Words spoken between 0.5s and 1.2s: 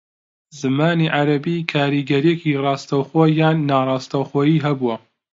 زمانی